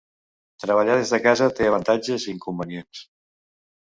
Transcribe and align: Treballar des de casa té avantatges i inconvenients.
Treballar 0.63 0.95
des 1.01 1.11
de 1.15 1.19
casa 1.27 1.49
té 1.59 1.67
avantatges 1.73 2.27
i 2.29 2.33
inconvenients. 2.37 3.05